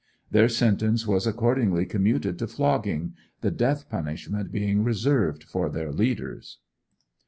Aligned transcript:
Their 0.31 0.49
sentence 0.49 1.05
was 1.05 1.27
accordingly 1.27 1.85
commuted 1.85 2.39
to 2.39 2.47
flogging, 2.47 3.13
the 3.41 3.51
death 3.51 3.87
punishment 3.87 4.51
being 4.51 4.83
reserved 4.83 5.43
for 5.43 5.69
their 5.69 5.91
leaders. 5.91 6.57